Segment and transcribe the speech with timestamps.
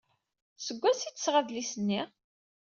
[0.65, 2.01] Seg wansi ay d-tesɣa adlis-nni?